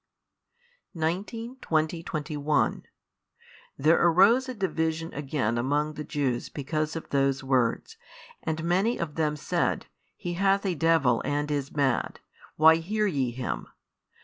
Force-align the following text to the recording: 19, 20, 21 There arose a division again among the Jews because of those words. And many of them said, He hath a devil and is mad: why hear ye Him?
19, 0.95 1.57
20, 1.57 2.01
21 2.01 2.85
There 3.77 4.01
arose 4.01 4.49
a 4.49 4.55
division 4.55 5.13
again 5.13 5.59
among 5.59 5.93
the 5.93 6.03
Jews 6.03 6.49
because 6.49 6.95
of 6.95 7.07
those 7.09 7.43
words. 7.43 7.97
And 8.41 8.63
many 8.63 8.97
of 8.97 9.13
them 9.13 9.35
said, 9.35 9.85
He 10.15 10.33
hath 10.33 10.65
a 10.65 10.73
devil 10.73 11.21
and 11.23 11.51
is 11.51 11.71
mad: 11.71 12.19
why 12.55 12.77
hear 12.77 13.05
ye 13.05 13.29
Him? 13.29 13.67